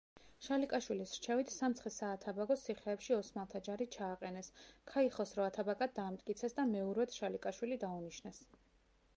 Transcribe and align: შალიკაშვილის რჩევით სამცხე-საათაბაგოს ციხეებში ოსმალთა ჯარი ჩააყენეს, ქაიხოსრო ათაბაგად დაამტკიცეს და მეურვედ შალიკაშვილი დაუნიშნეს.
შალიკაშვილის 0.43 1.11
რჩევით 1.17 1.51
სამცხე-საათაბაგოს 1.55 2.63
ციხეებში 2.69 3.15
ოსმალთა 3.17 3.61
ჯარი 3.67 3.87
ჩააყენეს, 3.97 4.49
ქაიხოსრო 4.93 5.47
ათაბაგად 5.51 5.95
დაამტკიცეს 6.01 6.61
და 6.61 6.69
მეურვედ 6.75 7.15
შალიკაშვილი 7.21 7.79
დაუნიშნეს. 7.85 8.43